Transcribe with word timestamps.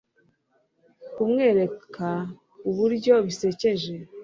kumwereka 1.13 2.09
uburyo 2.69 3.13
bisekeje 3.25 3.95